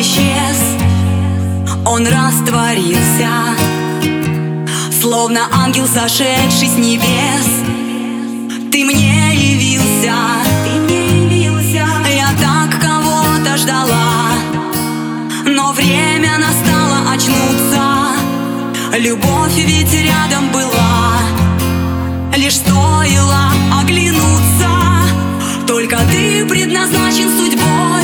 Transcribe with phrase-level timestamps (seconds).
[0.00, 0.58] исчез.
[1.84, 3.28] Он растворился.
[5.00, 7.48] Словно ангел, сошедший с небес.
[8.72, 10.14] Ты мне явился.
[10.64, 11.86] Ты мне явился.
[12.08, 14.32] Я так кого-то ждала.
[15.44, 17.84] Но время настало очнуться.
[18.98, 21.18] Любовь ведь рядом была.
[22.36, 24.70] Лишь стоило оглянуться.
[25.66, 27.99] Только ты предназначен судьбой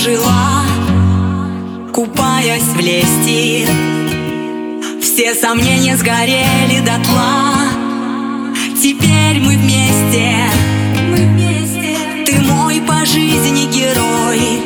[0.00, 0.64] жила
[1.92, 3.66] Купаясь в лести.
[5.02, 7.54] Все сомнения сгорели дотла.
[8.80, 10.32] Теперь мы вместе.
[11.10, 11.98] Мы вместе.
[12.24, 14.62] Ты мой по жизни герой.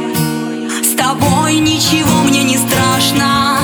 [0.84, 3.58] С тобой ничего мне не страшно.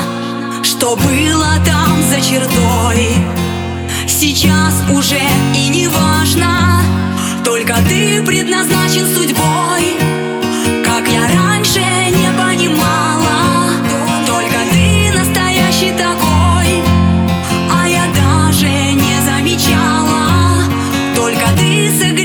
[0.64, 3.06] Что было там за чертой?
[4.08, 5.20] Сейчас уже
[5.54, 6.82] и не важно
[7.44, 9.89] Только ты предназначен судьбой
[21.56, 22.19] Только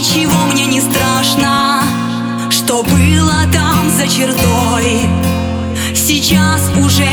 [0.00, 1.82] ничего мне не страшно.
[2.48, 5.00] Что было там за чертой?
[5.94, 7.06] Сейчас уже